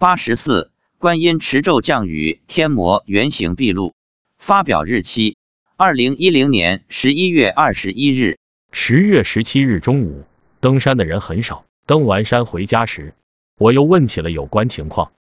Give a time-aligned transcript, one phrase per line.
[0.00, 3.92] 八十四，观音持咒降雨，天魔原形毕露。
[4.38, 5.36] 发表日期：
[5.76, 8.38] 二零一零年十一月二十一日。
[8.72, 10.24] 十月十七日中午，
[10.58, 11.66] 登山的人很少。
[11.84, 13.12] 登完山回家时，
[13.58, 15.12] 我又问起了有关情况。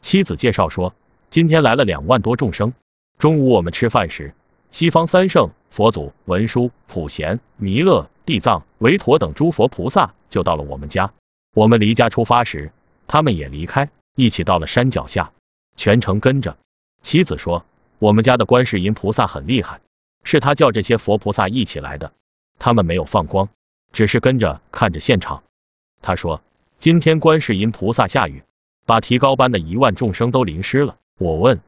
[0.00, 0.94] 妻子介绍说，
[1.28, 2.72] 今天来了两万多众生。
[3.18, 4.32] 中午我们吃饭时，
[4.70, 11.12] 西方三圣佛祖、文殊、普贤、弥勒、地藏、韦陀等诸佛菩萨就到了我们家。
[11.54, 12.72] 我们离家出发时，
[13.06, 13.90] 他们也离开。
[14.14, 15.32] 一起到了山脚下，
[15.76, 16.56] 全程跟着。
[17.02, 17.64] 妻子说，
[17.98, 19.80] 我们家的观世音菩萨很厉害，
[20.22, 22.12] 是他叫这些佛菩萨一起来的，
[22.58, 23.48] 他们没有放光，
[23.92, 25.42] 只是跟着看着现场。
[26.02, 26.42] 他说，
[26.78, 28.42] 今天观世音菩萨下雨，
[28.86, 30.96] 把提高班的一万众生都淋湿了。
[31.18, 31.60] 我问，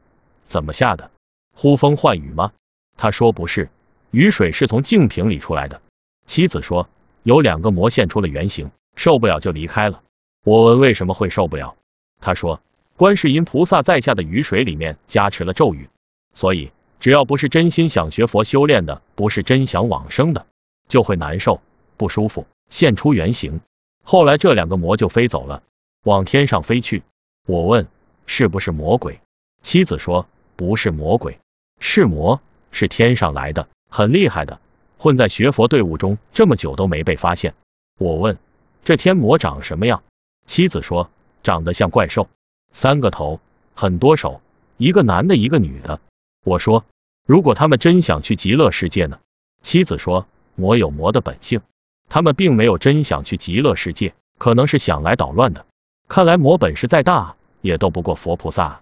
[0.44, 1.10] 怎么下的？
[1.56, 2.52] 呼风唤雨吗？
[2.96, 3.70] 他说不是，
[4.10, 5.80] 雨水是从净瓶里出来的。
[6.26, 6.88] 妻子说，
[7.22, 10.02] 有两个魔现出了原形，受不了就离开了。
[10.44, 11.76] 我问为什么会受不了？
[12.24, 12.62] 他说，
[12.96, 15.90] 观世音菩萨在下的雨水里面加持了咒语，
[16.34, 20.46] 所以只要不是真心想学佛修炼的，不是真想往生的，
[20.88, 21.60] 就会难受
[21.98, 23.60] 不舒服，现出原形。
[24.02, 25.62] 后来这两个魔就飞走了，
[26.02, 27.02] 往天上飞去。
[27.46, 27.88] 我问
[28.24, 29.20] 是不是魔鬼？
[29.60, 31.38] 妻子说不是魔鬼，
[31.78, 32.40] 是魔，
[32.72, 34.60] 是天上来的，很厉害的，
[34.96, 37.54] 混在学佛队伍中这么久都没被发现。
[37.98, 38.38] 我问
[38.82, 40.02] 这天魔长什么样？
[40.46, 41.10] 妻子说。
[41.44, 42.28] 长得像怪兽，
[42.72, 43.38] 三个头，
[43.74, 44.40] 很多手，
[44.78, 46.00] 一个男的，一个女的。
[46.42, 46.84] 我说，
[47.24, 49.20] 如果他们真想去极乐世界呢？
[49.62, 51.60] 妻子说，魔有魔的本性，
[52.08, 55.66] 他们并没有真想去极乐世界，可能是想来捣乱的。
[56.08, 58.80] 看来魔本事再大，也斗不过佛菩萨。